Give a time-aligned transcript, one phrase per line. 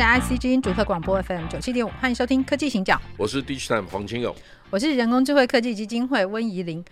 [0.00, 2.94] 是 IC 之音主客广播 FM 九七点五，欢迎收听《科技行脚》。
[3.18, 4.34] 我是 Digitime 黄清勇。
[4.70, 6.82] 我是人工智慧科技基金会温怡玲，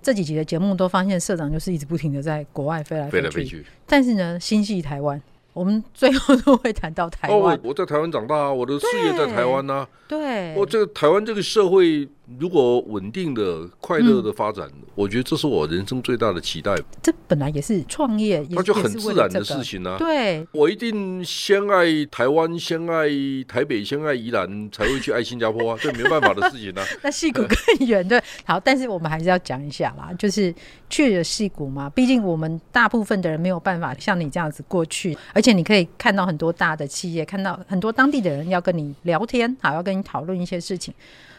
[0.00, 5.20] 这几集的节目都发现社长就是一直不停的在国外飞来飞去，飞来飞去，但是呢，心系台湾。
[5.52, 7.54] 我们最后都会谈到台湾。
[7.54, 9.88] 哦，我在台湾长大啊，我的事业在台湾呢、啊。
[10.08, 12.08] 对，我这个台湾这个社会
[12.38, 16.74] 如果稳定的、快乐的发展、嗯，我觉得这是我人生最大的期待。
[17.02, 19.98] 这本来也是创业，那就很自然的事情啊。
[19.98, 23.08] 对，我一定先爱台湾，先爱
[23.46, 26.82] 台北，先爱宜兰，才会去爱新加坡啊， 这没办法的事情啊。
[27.04, 28.18] 那戏谷更远，对。
[28.46, 30.54] 好，但是我们还是要讲一下啦，就是
[30.88, 40.94] 去了戏谷嘛，毕竟我们大部分的人没有办法像你这样子过去，而且你可以看到很多大的企业，看到很多当地的人要跟你聊天，好，要跟你讨论一些事情。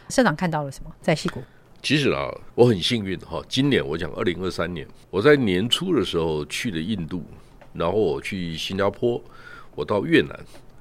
[0.08, 0.90] 社长看到了什么？
[1.00, 1.42] 在西谷？
[1.82, 3.40] 其实啊，我很幸运哈。
[3.48, 7.24] 今年我讲二零二三年，我在年初的时候去了印度，
[7.72, 9.22] 然后我去新加坡，
[9.74, 10.30] 我到越南，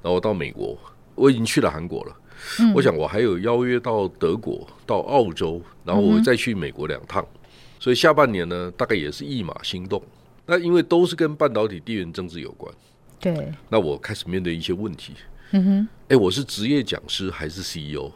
[0.01, 0.77] 然后到美国，
[1.13, 2.15] 我已经去了韩国了。
[2.59, 2.73] 嗯。
[2.73, 7.21] 我想我还有邀约到德国、到澳洲，然后我再去美国两趟。
[7.21, 7.39] 嗯。
[7.79, 10.01] 所以下半年呢，大概也是一马心动。
[10.47, 12.73] 那因为都是跟半导体、地缘政治有关。
[13.19, 13.51] 对。
[13.69, 15.13] 那我开始面对一些问题。
[15.51, 15.87] 嗯哼。
[16.07, 18.11] 哎，我是职业讲师还是 CEO？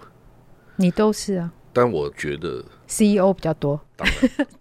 [0.80, 3.78] 你都是啊，但我觉得 CEO 比较多。
[3.98, 4.08] 当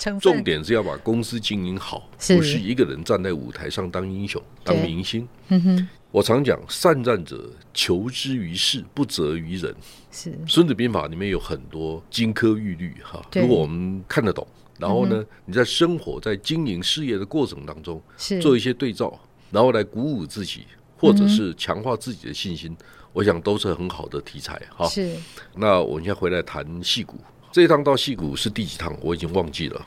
[0.05, 5.29] 然， 重点是要把公司经营好，不是一个人站在舞台上当英雄、当明星。
[5.47, 9.73] 嗯哼，我常讲，善战者求之于事，不责于人。
[10.11, 14.45] 是《孙子兵法》里面有很多金科玉律哈，如果我们看得懂，
[14.81, 18.03] 然后呢，你在生活在经营事业的过程当中，
[18.43, 19.17] 做一些对照，
[19.53, 20.65] 然后来鼓舞自己，
[20.97, 22.77] 或者是强化自己的信心。
[23.19, 24.87] 我想都是很好的题材哈。
[24.87, 25.13] 是。
[25.57, 27.19] 那我们现在回来谈戏谷。
[27.51, 28.97] 这一趟到矽谷是第几趟？
[29.01, 29.85] 我已经忘记了。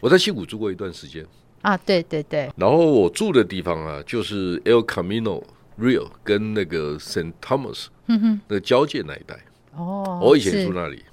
[0.00, 1.24] 我在矽谷住过一段时间。
[1.62, 2.50] 啊，对对对。
[2.56, 5.44] 然后我住的地方啊，就是 El Camino
[5.78, 9.38] Real 跟那个 Saint Thomas，嗯哼，那个交界那一带。
[9.76, 10.18] 哦。
[10.20, 11.04] 我以前住那里，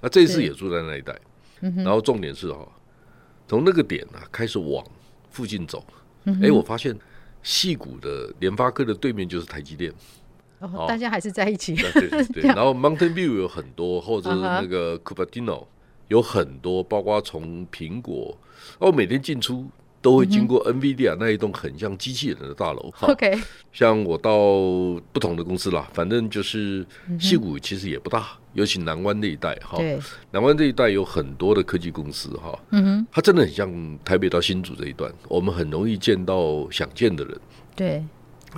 [0.00, 1.18] 那这一次也住在那一带。
[1.62, 1.82] 嗯哼。
[1.82, 2.64] 然后重点是哈，
[3.48, 4.86] 从那个点呢、啊、开始往
[5.28, 5.84] 附近走，
[6.24, 6.96] 哎、嗯，我发现
[7.42, 9.92] 戏谷的联发科的对面就是台积电。
[10.60, 11.74] 哦，大家还是在一起。
[11.74, 12.42] 对对对。
[12.54, 15.64] 然后 Mountain View 有很多，或者是那个 Cupertino
[16.08, 18.36] 有很多，包括从苹果，
[18.78, 19.66] 哦，每天进出
[20.02, 22.92] 都会经过 NVIDIA 那一栋很像机器人的大楼。
[23.02, 23.38] OK。
[23.72, 24.32] 像我到
[25.12, 26.86] 不同的公司啦，反正就是
[27.18, 29.78] 戏谷其实也不大，尤其南湾那一带哈。
[29.78, 29.98] 对。
[30.30, 32.58] 南湾这一带有很多的科技公司哈。
[32.70, 33.06] 嗯哼。
[33.12, 37.40] 它真的很像台北到新竹这一段，我们很容易见到想见的人。
[37.76, 38.04] 对。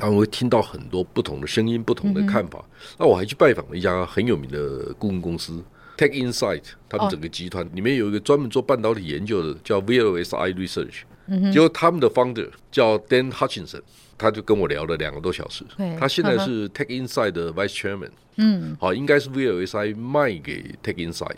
[0.00, 2.58] 然后会听到很多不同的声音、不同的看法。
[2.58, 5.62] 嗯、那我还去拜访了一家很有名的顾问公司
[5.98, 11.02] TechInsight，他们整个集团里面有一个专门做半导体研究的，叫 VLSI Research。
[11.26, 13.82] 嗯，结果他们的 founder 叫 Dan Hutchinson，
[14.18, 15.64] 他就跟我聊了两个多小时。
[16.00, 18.10] 他现在是 TechInsight 的 Vice Chairman。
[18.36, 21.36] 嗯，好，应该是 VLSI 卖给 TechInsight，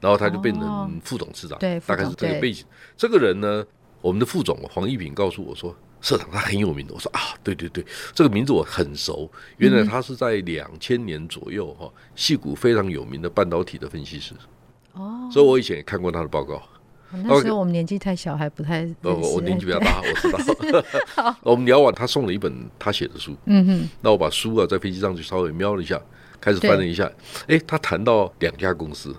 [0.00, 1.58] 然后他就变成副董事长。
[1.60, 2.66] 对，大概是这个背景。
[2.96, 3.64] 这个人呢，
[4.00, 5.74] 我们的副总黄一平告诉我说。
[6.02, 7.82] 社长他很有名的，我说啊，对对对，
[8.12, 9.30] 这个名字我很熟。
[9.56, 14.34] 原来他是在两千年左右哈，矽谷非常有名的半导体的分析师。
[14.94, 16.60] 哦，所以我以前也看过他的报告。
[17.24, 18.84] 那时候我们年纪太小，还不太。
[19.00, 20.84] 不，我年纪比较大，我知道。
[21.44, 23.36] 我们聊完，他送了一本他写的书。
[23.44, 23.88] 嗯哼。
[24.00, 26.00] 那我把书啊，在飞机上就稍微瞄了一下，
[26.40, 27.10] 开始翻了一下。
[27.46, 29.14] 哎，他谈到两家公司，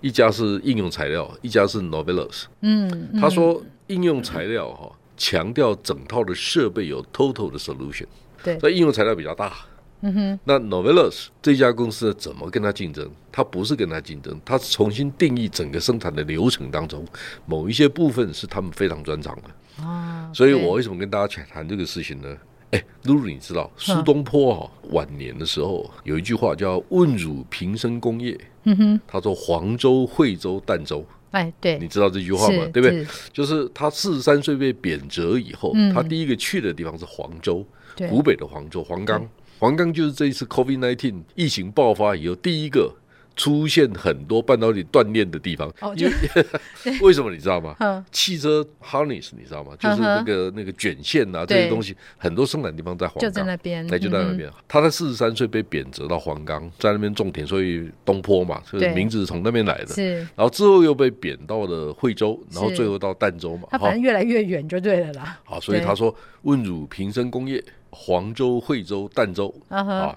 [0.00, 2.44] 一家是应用材料，一家是 Novellus。
[2.62, 3.12] 嗯。
[3.20, 4.90] 他说应用材料哈。
[5.20, 8.06] 强调整套的设备有 total 的 solution，
[8.42, 9.52] 对，所以应用材料比较大。
[10.00, 13.06] 嗯哼，那 Novellus 这家公司怎么跟他竞争？
[13.30, 17.06] 他不是跟他竞争，他是重新定义整个生产的流程当中
[17.44, 19.84] 某一些部分是他们非常专长的。
[19.84, 22.34] 啊，所以我为什么跟大家谈这个事情呢？
[22.70, 31.04] 哎，露露，你知道苏东坡哈、哦、晚年的时候有一句话叫“问汝平生功业”，嗯哼，他说黄州、惠州、儋州。
[31.30, 32.68] 哎，对，你知道这句话吗？
[32.72, 33.06] 对不对？
[33.32, 37.64] 就是他四十三岁被贬谪以后，嗯，他第一个去的地方是黄州，
[38.08, 39.28] 湖北的黄州，黄冈。
[39.58, 42.94] 黄冈就是这一次 COVID-19 疫情爆发以后第一个
[43.36, 46.12] 出现很多半导体断链的地方，哦、因为
[47.00, 47.74] 为什么你知道吗？
[47.80, 49.74] 嗯、汽车 harness 你知道吗？
[49.78, 54.48] 就是那个那个卷线啊，这些东西很多生产地方在黄冈，就在那边，那就在那边。
[54.48, 59.94] 嗯、他在四十三岁被贬谪到黄冈，在那边种田，所以东坡嘛，所以名字是从那边来的。
[59.94, 63.68] 是，然后之后又被贬到了惠州，然后最后到儋州嘛。
[63.70, 65.40] 他反正越来越远就对了啦。
[65.44, 70.14] 好，所以他说问汝平生功业，黄州、惠州、儋州啊。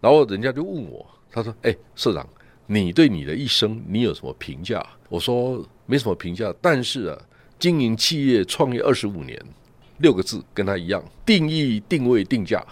[0.00, 2.28] 然后人家就问我，他说：“哎，社长。”
[2.70, 4.84] 你对你的一生，你有什么评价？
[5.08, 7.18] 我说没什么评价，但是啊，
[7.58, 9.42] 经营企业创业二十五年，
[10.00, 12.62] 六个字跟他一样：定义、定位、定价。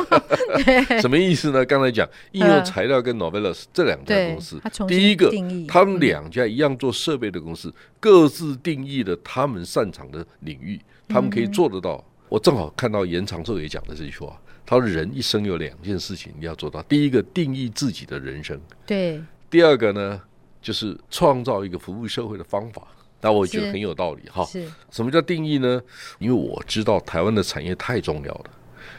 [1.02, 1.62] 什么意思呢？
[1.66, 4.58] 刚才讲应用材料跟 Novellus 这两家公司，
[4.88, 5.30] 第一个，
[5.68, 12.02] 他们两家一样做设备的公司，各自定义了他们擅长的领域，他们可以做得到。
[12.30, 14.40] 我正好看到严长寿也讲的这句话。
[14.70, 19.18] 他说：“人一生有两件事情你要做到，第一个定义自己的人生，对；
[19.48, 20.20] 第二个呢，
[20.60, 22.86] 就是创造一个服务社会的方法。
[23.22, 24.44] 那我觉得很有道理哈。
[24.44, 25.80] 是，什么叫定义呢？
[26.18, 28.44] 因为我知道台湾的产业太重要了。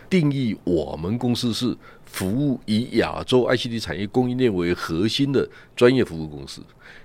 [0.10, 6.63] 定义我们公司是服务以亚洲 ICT 产业供应链为核心的专业服务公司。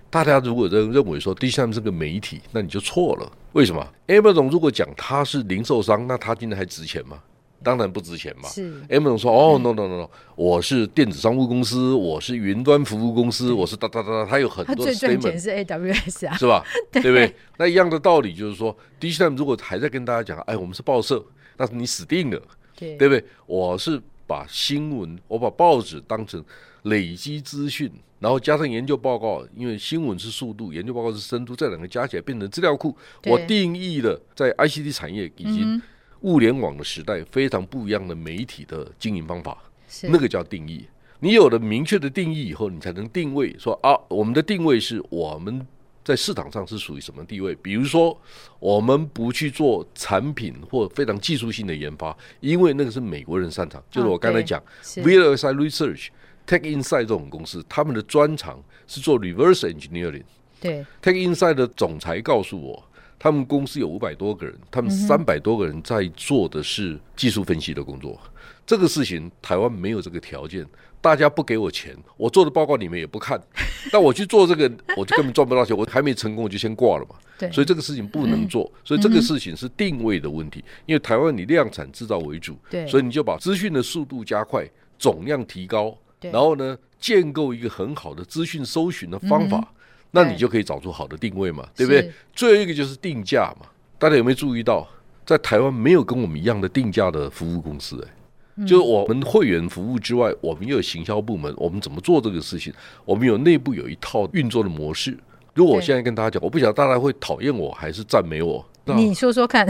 [0.08, 3.30] 大家如果认认为说 DCM 是个媒体，那你就错了。
[3.52, 7.18] 为什么？Amazon 如果讲他是零售商，那他今天还值钱吗？”
[7.64, 8.48] 当然不值钱嘛。
[8.50, 14.98] 是，Amazon 说：“哦，no no no no，我是电子商务公司，我是云端服务公司，我是哒哒哒哒。”他有很多 statement。
[14.98, 16.62] 最赚钱是 AWS 啊， 是吧？
[16.92, 17.34] 对不对？
[17.56, 21.24] 那一样的道理就是说，DCM 如果还在跟大家讲，哎，我们是报社，
[21.56, 22.40] 那你死定了，
[22.76, 23.24] 对不对？
[23.46, 26.44] 我是把新闻，我把报纸当成
[26.82, 32.96] 累积资讯，然后加上研究报告，因为新闻是速度，研究报告是深度，这两个加起来变成资料库。
[33.26, 35.80] 我定义了在 ICT 产业已经。
[36.24, 39.56] 物联网的时代，非常不一样的媒体的经营方法，
[40.04, 40.86] 那个叫定义。
[41.20, 45.66] 你有了明确的定义以后，你才能定位说啊，我们的定位是我们
[46.02, 47.54] 在市场上是属于什么地位。
[47.56, 48.18] 比如说，
[48.58, 53.82] 我们不去做产品或非常技术性的研发，因为那个是美国人擅长。
[53.90, 56.08] 就是我刚才讲，VLSI Research、
[56.46, 60.24] TechInsight 这种公司，他们的专长是做 Reverse Engineering。
[60.58, 62.82] 对，TechInsight 的总裁告诉我。
[63.18, 68.18] 他们公司有五百多个人，他们三百多个人在做的是技术分析的工作。
[68.22, 68.30] 嗯、
[68.66, 70.66] 这个事情台湾没有这个条件，
[71.00, 73.40] 大家不给我钱，我做的报告你们也不看，
[73.90, 77.16] 但我去做这个，我就根本赚不到钱，我还没成功我就先挂了嘛。
[77.38, 80.62] 对，所以这个事情不能做，所以这个事情是定位的问题。
[80.86, 84.68] 因为台湾你量产制造为主，对，所以你就把资讯的速度加快，
[84.98, 89.58] 总量提高，然后呢，建构一个很好的资讯搜寻的方法。
[89.58, 89.66] 嗯
[90.14, 92.12] 那你就可以找出好的定位嘛，对不对？
[92.32, 93.66] 最后一个就是定价嘛。
[93.98, 94.86] 大家有没有注意到，
[95.26, 98.06] 在台湾没有跟我们一样的定价的服务公司？
[98.06, 102.72] 哎，就是我们会员服务之外，我们又有行销部门，我们怎么做这个事情？
[103.04, 105.18] 我们有内部有一套运作的模式。
[105.54, 108.64] 如果我现在跟大家讲，我不晓得大家会讨厌我还是赞美我。
[108.86, 109.66] 你说说看，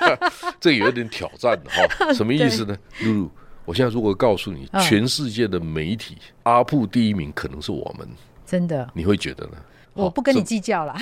[0.58, 2.12] 这个有点挑战哈。
[2.12, 2.76] 什么意思呢？
[3.02, 3.30] 露露，
[3.64, 8.08] 我现在如果告诉你，全世界的媒体阿布第一名可能是我们，
[8.44, 9.52] 真的，你会觉得呢？
[10.04, 10.96] 我不跟你计较了。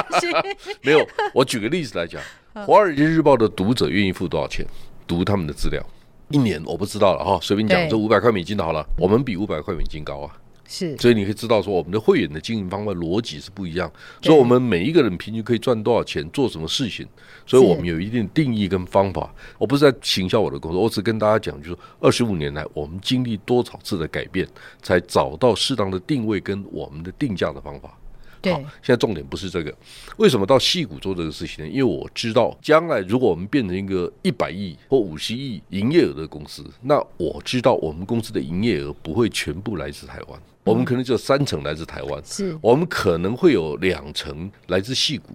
[0.82, 2.20] 没有，我举个例子来讲，
[2.66, 4.66] 《华尔街日报》的读者愿意付多少钱
[5.06, 5.84] 读他们的资料？
[6.28, 10.36] 一年我不知道了哈，随便讲，这五百块美金的好了，我们比五百块美金高啊。
[10.72, 13.90] 是，所以你可以知道说，我们的会员的经营方法逻辑是不一样，
[14.22, 17.04] 所以我们每一个人平均可以赚多少钱，做什么事情，
[17.44, 19.34] 所以我们有一定定义跟方法。
[19.58, 24.46] 我不是在行销我的工作，我只跟大家讲，就是二十五年来，我们经历多少次的改变，
[24.80, 27.98] 才找到适当的定位跟我们的定价的方法。
[28.44, 29.74] 好，现在重点不是这个。
[30.16, 31.70] 为什么到戏谷做这个事情呢？
[31.70, 45.34] 因为我知道，将来如果我们变成一个一百亿或五十亿营业额的公司，那我知道我们公司的营业额不会全部来自台湾，我们可能只有三成来自台湾，是我们可能会有两成来自戏谷，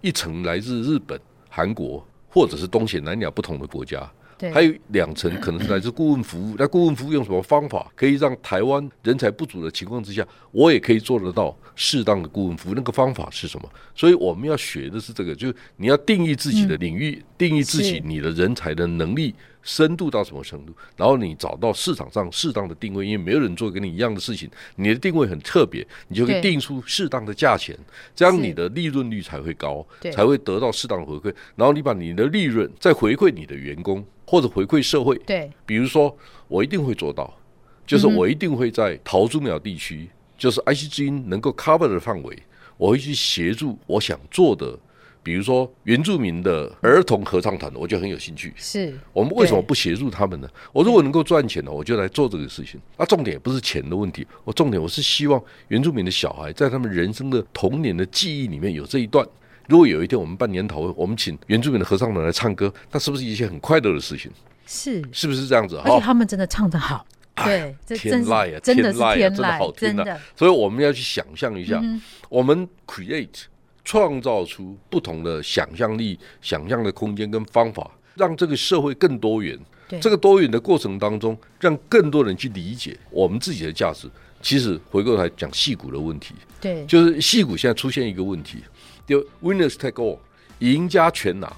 [0.00, 4.08] 一成来自日本、韩国或者是东西南亚不同的国家。
[4.52, 12.74] 还有两层可能是来自顾问服务，那顾问服务用什么方法可以让台湾人才不足的情况之下，我也可以做得到适当的顾问服务？
[12.74, 13.70] 那个方法是什么？
[13.94, 19.34] 所以我们要学的是这个，就是你要定义自己的领域，定义自己你的人才的能力。
[19.66, 20.72] 深度到什么程度？
[20.96, 27.76] 然后你找到市场上适当的定位，因为没有人做跟你一样的事情，你的定位很特别，你就可以定出适当的价钱，
[28.14, 31.34] 这样你的利润率才会高，才会得到适当的回馈。
[31.56, 35.18] 然后你把你的利润再回馈你的员工或者回馈社会。
[35.26, 37.36] 对，比如说我一定会做到，
[37.84, 40.08] 就是我一定会在桃竹苗地区，
[40.38, 42.40] 就是 IC 之音能够 cover 的范围，
[42.76, 44.78] 我会去协助我想做的。
[45.26, 48.54] 比如说原住民的儿童合唱团，我就很有兴趣。
[48.56, 50.48] 是我们为什么不协助他们呢？
[50.72, 52.80] 我如果能够赚钱呢，我就来做这个事情。
[52.96, 59.26] 那重点也不是钱的问题，我重点我是希望原住民的小孩在他们人生的童年的记忆里面有这一段。
[59.66, 64.30] 如果有一天我们办研讨会，我们请原住民的合唱团来唱歌，那是不是一件很快乐的事情？
[64.64, 65.76] 是，是不是这样子？
[65.84, 67.04] 而且他们真的唱得好，
[67.34, 70.20] 对，天籁啊，真的是天籁，真的好听的。
[70.36, 71.82] 所以我们要去想象一下，
[72.28, 73.42] 我们 create
[73.86, 79.56] 创造出不同的想象力、想象的空间跟方法，让这个社会更多元。
[80.00, 84.10] 这个多元的过程当中，让更多人去理解我们自己的价值。
[84.42, 88.58] 其实回过头来讲戏骨的问题，对，就是戏骨现在出现一个问题。
[89.06, 90.18] 就 winners take all，
[90.58, 91.50] 赢家全拿，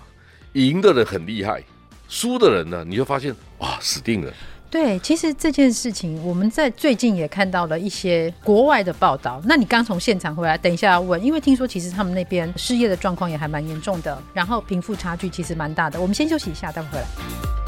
[0.52, 1.64] 赢的人很厉害，
[2.08, 4.30] 输的人呢，你就发现哇，死定了。
[4.70, 9.40] 对，其实这件事情我们在最近也看到了一些国外的报道。
[9.44, 16.00] 那你刚从现场回来，等一下要问，因为听说其实他们那边失业的状况也还蛮严重的，然后贫富差距其实蛮大的。
[16.00, 17.67] 我们先休息一下，待会回来。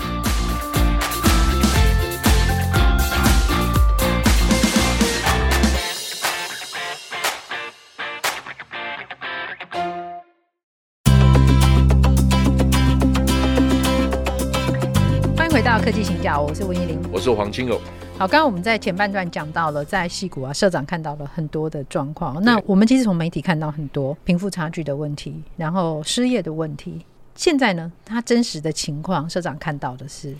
[16.22, 17.80] 我是温怡玲，我是黄清友。
[18.18, 22.40] 好，刚刚我们在前半段讲到了，在戏谷啊，社长看到了很多的状况。
[22.44, 27.04] 那我们其实从媒体看到很多贫富差距的问题，然后失业的问题。
[27.34, 30.36] 现在呢，他真实的情况，社长看到的是，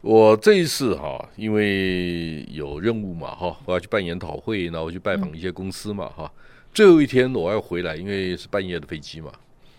[0.00, 6.24] 我这一次哈，因为有任务嘛哈，我要去办研讨会，然后去拜访一些公司嘛哈。
[6.24, 6.30] 嗯、
[6.74, 9.30] 最后一天我要回来，因为是半夜的飞机嘛，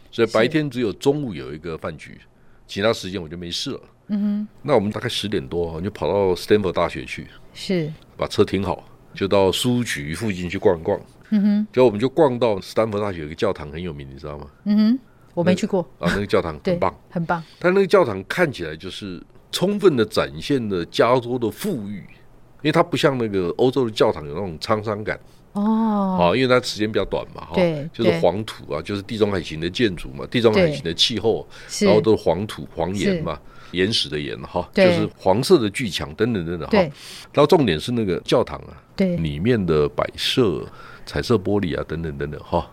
[0.09, 2.17] 所以白天只有中午有一个饭局，
[2.65, 3.79] 其他时间我就没事了。
[4.09, 7.91] 嗯哼，那我们大概十点多就跑到 Stanford 大学去，是。
[8.15, 8.83] 把车停好，
[9.13, 10.99] 就到书局附近去逛一逛。
[11.29, 14.47] 嗯哼，结果我们就逛到 Stanford 大学有一个教堂很有名，你知道吗？
[14.63, 14.99] 嗯哼，
[15.33, 15.81] 我没去过。
[15.99, 17.43] 啊，那个教堂很棒，很棒。
[17.59, 19.21] 但那个教堂看起来就是
[19.51, 21.97] 充分的展现了加州的富裕，
[22.61, 25.19] 因为它不像那个欧洲的教堂有那种沧桑感。
[25.51, 27.55] 哦，好，因为它时间比较短嘛，哈，
[27.91, 31.45] 就是黄土啊，就是地中海型的建筑嘛，地中海型的气候，
[31.81, 33.39] 然后都是黄土黄岩嘛。
[33.71, 36.77] 岩石的岩哈，就是黄色的巨墙等等等等哈。
[37.33, 40.65] 然后重点是那个教堂啊，对，里面的摆设、
[41.05, 42.69] 彩色玻璃啊等等等等哈，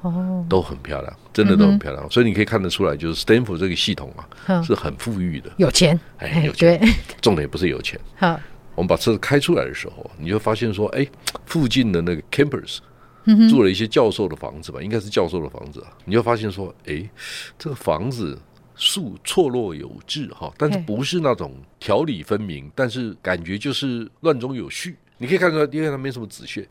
[0.49, 2.11] 都很漂亮，真的都很漂亮。
[2.11, 4.13] 所以你可以看得出来，就是 Stanford 这个系统
[4.47, 6.81] 啊，是很富裕的，有钱，哎，有钱。
[7.21, 7.99] 重点不是有钱。
[8.17, 8.39] 好，
[8.75, 11.07] 我们把车子开出来的时候，你就发现说，哎，
[11.47, 12.79] 附近的那个 campus，
[13.51, 15.89] 住了一些教授的房子吧，应该是教授的房子啊。
[16.05, 17.09] 你就发现说，哎，
[17.59, 18.39] 这个房子。
[18.77, 24.97] 树错落有致哈，但是不是那种条理分明，但是感觉就是乱中有序。
[25.19, 26.67] 你可以看出来，因为它没什么子穴。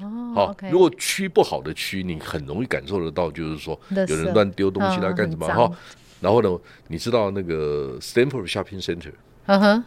[0.00, 5.70] 哦，好，如果区不好的区，你很容易感受得到，就是说有人乱丢东西来干什么哈。
[6.20, 9.12] 然后呢，你知道那个 Stanford Shopping Center，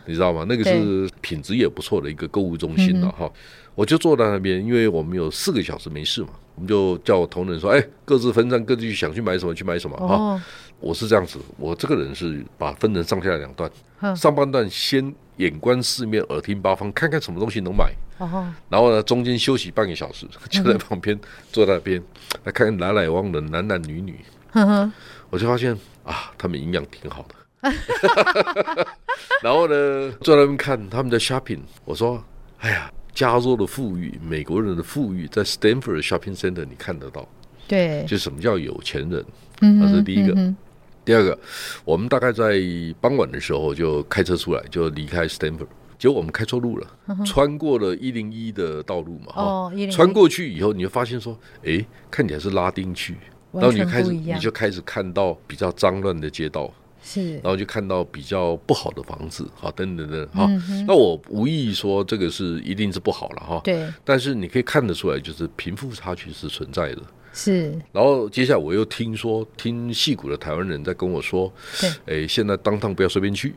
[0.05, 0.45] 你知道吗？
[0.47, 3.31] 那个是品质也不错的一个购物中心了哈。
[3.75, 10.41] 我就坐在那边，因为我们有四个小时没事嘛，我们就叫我同仁说，哎，各自分散，各自去想去买什么去买什么哈。
[10.79, 13.69] 我是这样子，我这个人是把分成上下两段，
[14.15, 17.91] 上半段先眼观四面，耳听八方，看看什么东西能买，
[18.69, 21.19] 然后呢，中间休息半个小时，就在旁边
[21.51, 22.01] 坐在那边
[22.45, 24.19] 来看来来往的男男女女，
[25.29, 27.35] 我就发现啊，他们营养挺好的，
[29.43, 32.23] 然后呢，坐在那边看他们的 shopping，我说，
[32.59, 37.27] 哎呀，加州的富裕，美国人的富裕，在 Stanford Shopping Center 你看得到，
[37.67, 39.25] 对，就什么叫有钱人，
[39.61, 40.55] 嗯这是第一个。
[41.09, 41.35] 第二个，
[41.83, 42.61] 我们大概在
[43.01, 45.65] 傍晚的时候就开车出来，就离开 Stanford，
[45.97, 46.87] 结果我们开错路了，
[47.25, 51.35] 穿过了一零一的道路嘛，哈，穿过去以后，你就发现说，
[51.65, 53.17] 哎，看起来是拉丁区，
[53.51, 60.47] 然后你就开始你就开始看到比较脏乱的街道，是，然后就看到比较不好的房子，好，等等等，哈，
[60.85, 67.01] 那我无意说这个是一定是不好了，哈，对，但是你可以看得出来，就是贫富差距是存在的。
[67.33, 73.53] 是，然后接下来我又听说，听戏谷的台湾人在跟我说，对，哎，现在 downtown 不要随便去，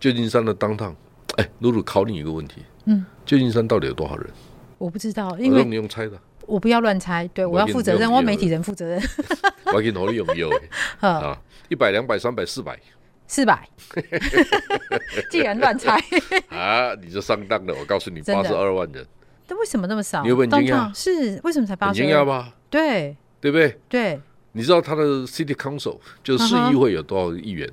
[0.00, 0.94] 旧金山的 downtown，
[1.36, 4.30] 哎，露露考你一个问题，嗯，旧金山到底有多少人？
[4.78, 9.00] 我不知道，因为让你用猜的，我不要乱猜，对，我要负责任，我媒体人负责任，
[9.72, 10.50] 我给你努力有没有？
[11.00, 12.78] 啊，一百、两百、三百、四百，
[13.26, 13.66] 四百，
[15.30, 15.98] 既然乱猜，
[16.48, 19.06] 啊，你就上当了，我告诉你，八十二万人。
[19.46, 20.22] 但为什么那么少？
[20.22, 20.92] 你有没有惊讶？
[20.94, 22.00] 是为什么才八十？
[22.00, 22.54] 惊讶吧？
[22.74, 23.78] 对，对不对？
[23.88, 24.20] 对。
[24.50, 27.70] 你知道他的 City Council 就是市议会有多少个议员？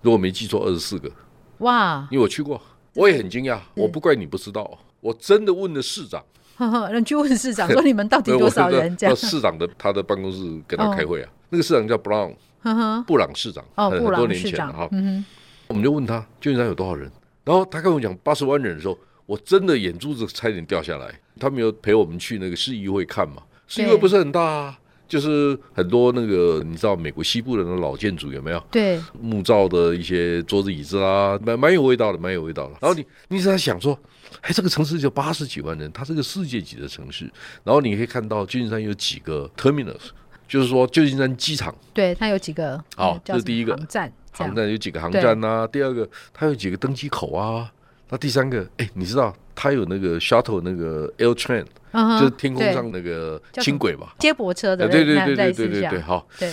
[0.00, 1.10] 如果没记错，二十四个。
[1.58, 2.06] 哇！
[2.12, 2.60] 因为我去过，
[2.94, 3.58] 我也很惊讶。
[3.74, 6.24] 我不怪你不知道，我真的问了市长。
[6.94, 8.94] 你去问市长说你们到底多少人？
[8.96, 9.16] 这样。
[9.16, 11.28] 市长的他的办公室跟他开会啊。
[11.48, 14.88] 那个市长叫 Brown，呵呵布朗市长，哦，很多年前了哈。
[14.92, 15.24] 嗯
[15.66, 17.10] 我们就问他旧金山有多少人，
[17.44, 21.20] 然后他跟我讲八十万人的时候，我真的眼珠子差点掉下来。
[21.40, 28.60] 他没有陪我们去那个市议会看嘛，市议会不是很大啊，就是很多那个你知道美国西部的那老建筑有没有？
[28.70, 32.74] 对，木造的一些桌子椅子啊，蛮蛮有味道的，蛮有味道的。
[32.80, 33.96] 然后你你在想说，
[34.40, 37.30] 哎，这个城市就八十几万人，它是个世界级的城市。
[37.62, 40.08] 然后你可以看到旧金山有几个 terminus，
[40.48, 45.66] 就是说旧金山机场，对，它有几个好嗯这是第一个航站，航站有几个航站啊？
[45.66, 47.70] 第二个，它有几个登机口啊？
[48.08, 54.14] 那第三个，哎，你知道它有那个 shuttle 那个 air train，嗯，就是天空上那个轻轨吧？
[54.18, 56.52] 接驳车的，对对对对对对对，好，对，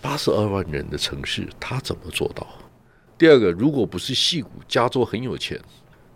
[0.00, 2.46] 八十二万人的城市，他怎么做到？
[3.18, 5.58] 第二个，如果不是戏骨，加州很有钱，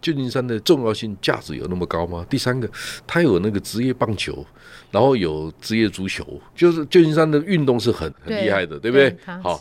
[0.03, 2.27] 旧金山的重要性价值有那么高吗？
[2.29, 2.71] 第三个，
[3.07, 4.45] 他有那个职业棒球，
[4.91, 6.25] 然后有职业足球，
[6.55, 9.17] 就是旧金山的运动是很很厉害的，对不对？
[9.43, 9.61] 好，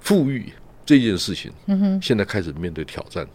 [0.00, 0.52] 富裕
[0.86, 3.26] 这件事情，嗯哼，现在开始面对挑战。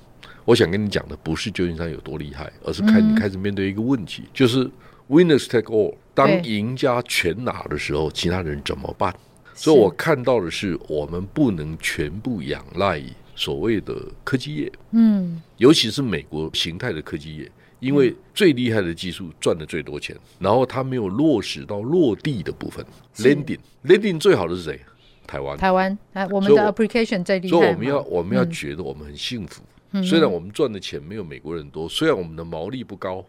[0.46, 4.70] 我想跟你讲的不是旧金山有多厉害，而是开你开始面对一个问题，就是
[5.10, 5.96] winners take all。
[6.16, 9.12] 当赢家全拿的时候，其他人怎么办？
[9.56, 13.02] 所以我看到的是，我们不能全部仰赖
[13.36, 22.86] 所谓的科技业，嗯，尤其是美国形态的科技业，因为最厉害的技术赚的最多钱，然后它没有落实到落地的部分。
[23.18, 24.80] Landing，Landing 最好的是谁？
[25.26, 25.98] 台湾，台湾，
[26.30, 27.58] 我们的 application 最厉害。
[27.58, 29.64] 所以我们要我们要觉得我们很幸福。
[30.04, 33.26] 虽然我们赚的钱没有美国人多，虽然我们的毛利不高，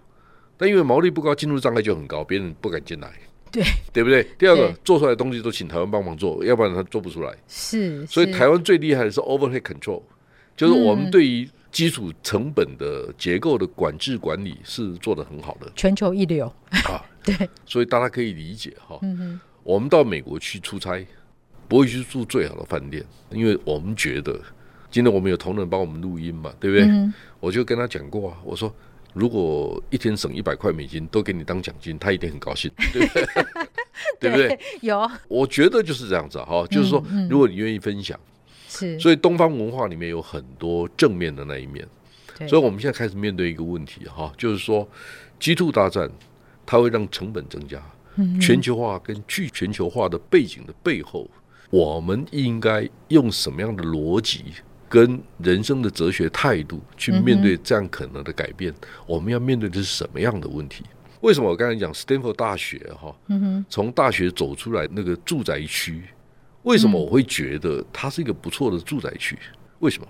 [0.56, 3.10] 但因为毛利不高，进入障碍就很高，别人不敢进来，
[3.50, 4.26] 对对不对？
[4.38, 7.34] 第二个，做出来的东西都请台湾帮忙做，要不然他做不出来。
[7.48, 10.02] 是，所以台湾最厉害的是 overhead control，
[10.56, 16.46] 就是我们对于基础成本的结构的管制管理是做得很好的，全球一流
[16.86, 17.04] 啊。
[17.24, 18.98] 对，所以大家可以理解哈。
[19.02, 21.04] 嗯我们到美国去出差，
[21.66, 24.38] 不会去住最好的饭店，因为我们觉得。
[24.90, 26.86] 今天我们有同仁帮我们录音嘛，对不对？
[26.86, 28.72] 嗯、我就跟他讲过啊，我说
[29.14, 33.26] 如果一天省一百块美金都给你当奖金，他一定很高兴， 对不对？
[34.20, 34.58] 对不对？
[34.82, 38.18] 有，我觉得就是这样子哈，就是说，如果你愿意分享，
[38.68, 41.86] 是、嗯，所以东方文化里面有很多正面的那一面，
[42.48, 44.86] 所以我们现在开始面对一个问题哈，就是说
[45.40, 46.10] ，G2 大战
[46.66, 47.80] 它会让成本增加，
[48.40, 51.30] 全球化跟去全球化的背景的背后，
[51.70, 54.44] 我们应该用什么样的逻辑？
[54.94, 58.72] 跟人生的哲学态度去面对这样可能的改变，
[59.08, 60.84] 我们要面对的是什么样的问题？
[61.20, 63.12] 为什么我刚才讲斯坦福大学哈，
[63.68, 66.04] 从大学走出来那个住宅区，
[66.62, 69.36] 为什么我会觉得它是一个不错的住宅区？
[69.80, 70.06] 为什么？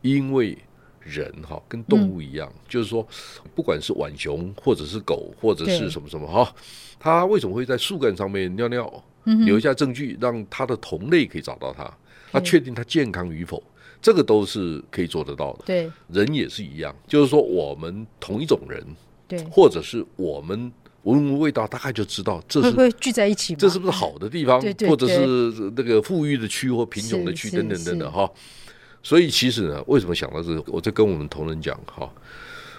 [0.00, 0.56] 因为
[1.00, 3.06] 人哈跟动物一样，就是说，
[3.54, 6.54] 不管是浣熊或者是狗或者是什么什么哈，
[6.98, 9.04] 它为什么会在树干上面尿尿，
[9.44, 11.92] 留下证据让它的同类可以找到它，
[12.32, 13.62] 它确定它健康与否？
[14.02, 15.60] 这个都是可以做得到的。
[15.64, 18.84] 对，人也是一样，就是说我们同一种人，
[19.28, 20.72] 对，或者是我们
[21.04, 28.28] 闻闻味道，大概就知道这是会聚在一起，这是不是好的地方，对对对，或者是那个富裕的区或贫穷的区等等等等哈。
[29.04, 30.64] 所以其实呢，为什么想到这个？
[30.66, 32.10] 我在跟我们同仁讲哈，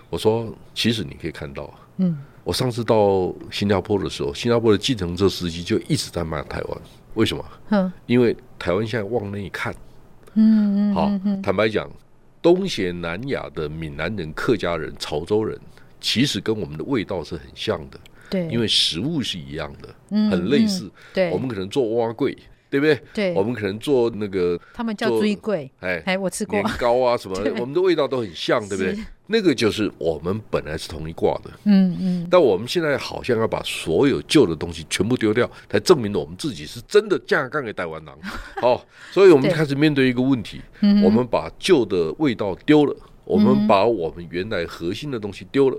[0.10, 6.82] 我说其实你可以看到，嗯，我上次到新加坡的时候，新加坡的计程车司机就一直在骂台湾，
[7.14, 7.46] 为什么？
[7.70, 9.74] 嗯，因为台湾现在往内看。
[10.36, 11.90] 嗯，好，坦白讲，
[12.42, 15.60] 东协南亚的闽南人、客家人、潮州人，
[16.02, 19.96] 其实跟我们的味道是很像的，对，因为食物是一样的，
[20.30, 22.36] 很类似，对，我们可能做碗粿，
[22.74, 23.00] 对不对？
[23.14, 26.60] 对，我们可能做那个，他们叫水粿，哎哎，我吃过。
[26.60, 28.98] 年糕啊什么， 我们的味道都很像，对不对？
[29.28, 38.18] 那个就是我们本来是同一挂的，嗯嗯，但我们现在好像要把所有旧的东西全部丢掉，才证明了我们自己是真的架杠给台湾狼。
[38.64, 38.82] 哦，
[39.12, 40.60] 所以我们就开始面对一个问题：
[41.04, 45.78] 我们把旧的味道丢了，我们把我们原来核心的东西丢了。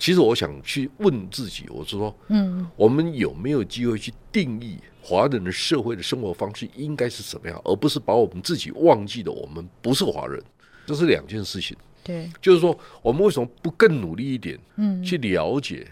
[0.00, 10.42] 其实我想去问自己，我是说，嗯，我们有没有机会去定义华人的社会的生活方式应该是什么样，而不是把我们自己忘记了我们不是华人，
[10.86, 11.76] 这是两件事情。
[12.02, 15.86] 对，就是说，我们为什么不更努力一点，嗯，去了解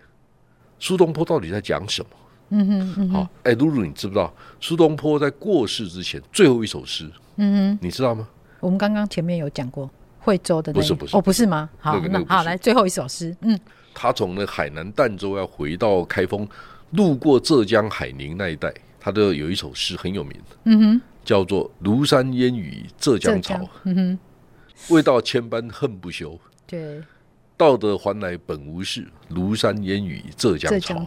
[0.79, 2.09] 苏东坡到底在讲什么？
[2.49, 7.11] 嗯哼，嗯哼，好，哎，露露，你知不知道苏东坡在过世之前最后一首诗？
[7.37, 8.27] 嗯哼，你知道吗？
[8.61, 11.69] 我们刚刚前面有讲过惠州的那个，不是不是哦，不是吗？
[11.79, 13.61] 好，那，那个、好，来最后一首诗，嗯，
[14.01, 16.47] 他从那海南儋州要回到开封，
[16.93, 24.19] 路过浙江海宁那一带，他的有一首诗很有名，嗯哼，叫做《庐山烟雨浙江潮》，嗯哼。
[24.91, 27.03] 味道千般恨不休，对，
[27.57, 31.05] 道德还来本无事，庐山烟雨浙江潮，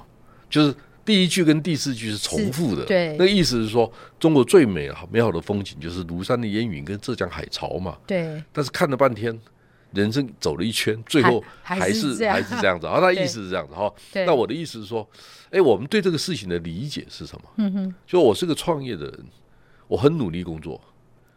[0.50, 0.76] 就是
[1.06, 8.44] 第一句跟第四句是重复的，对，那个意思是说，中国最美好美好的风景就是庐山的烟云跟浙江海潮嘛，对。
[8.52, 9.40] 但是看了半天，
[9.94, 13.94] 人生走了一圈，最后还是还是这样子，啊，他 意思是这样子哈。
[14.26, 15.08] 那我的意思是说，
[15.50, 17.44] 哎，我们对这个事情的理解是什么？
[17.58, 19.26] 嗯哼，就我是个创业的人，
[19.88, 20.80] 我很努力工作，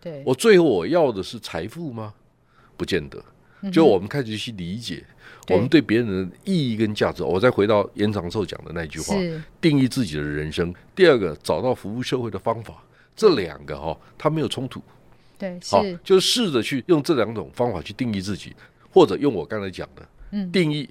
[0.00, 2.14] 对，我最后我要的是财富吗？
[2.76, 3.22] 不见得。
[3.72, 5.02] 就我们开始去理解。
[5.48, 9.14] 我们对别人的意义跟价值，我再回到严长寿讲的那句话：
[9.58, 10.74] 定义自己的人生。
[10.94, 12.82] 第二个，找到服务社会的方法。
[13.16, 14.82] 这两个哈，它没有冲突。
[15.38, 18.54] 对，好，就是试着去用这两种方法去定义自己，
[18.90, 20.88] 或者用我刚才讲的，嗯，定义、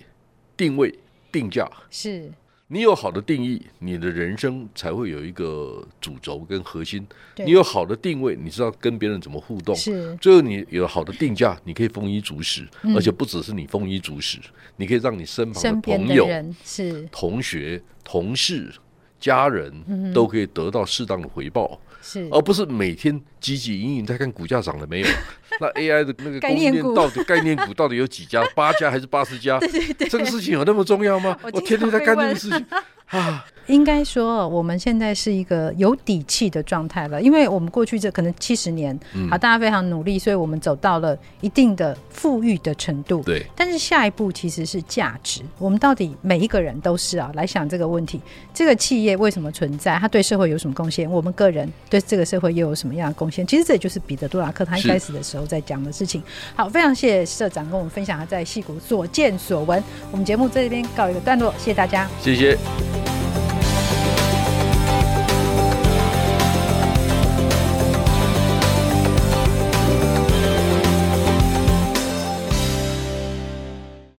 [0.55, 0.93] 定位、
[1.31, 1.69] 定价。
[1.89, 2.31] 是。
[2.67, 7.05] 你有好的定义，你的人生才会有一个主轴跟核心。
[7.45, 9.75] 你有好的定位，你知道跟别人怎么互动。
[9.75, 14.39] 是，最后你有好的定价，你可以丰衣足食，而且不只是你丰衣足食，
[14.77, 16.27] 你可以让你身旁的朋友、
[16.63, 18.73] 是同学、同事、
[19.19, 21.79] 家人都可以得到适当的回报。
[22.03, 25.07] 是，而不是每天汲汲营营在看股价涨了没有。
[25.59, 28.43] 那 AI 的那个供应链到底概念股到底有几家？
[28.53, 29.57] 八家还是八十家？
[29.63, 31.37] 对对对，这个事情有那么重要吗？
[31.53, 32.65] 我天天在干这个事情
[33.07, 33.45] 啊。
[33.67, 38.97] 应该说，我们现在是一个有底气的状态了，因为我们过去这可能七十年，
[39.29, 43.21] 好，大家非常努力，所以我们走到了一定的富裕的程度。
[43.23, 43.45] 对。
[43.55, 48.19] 但是下一步其实是价值，我们到底每一个人都是啊，来想这个问题：
[48.53, 49.97] 这个企业为什么存在？
[49.97, 51.09] 它对社会有什么贡献？
[51.09, 53.47] 我们个人对这个社会又有什么样的贡献？
[53.47, 56.21] 其实这也就是彼得·杜拉克他一开始的时候在讲的事情。
[56.55, 59.81] 好，非常谢谢社长跟我们分享他在戏谷所见所闻。
[60.11, 62.57] 我们节目在这边告一个段落，谢谢大家，谢谢。